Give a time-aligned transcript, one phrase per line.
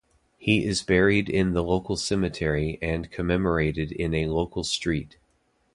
[0.39, 5.17] He is buried in the local cemetery and commemorated in a local street.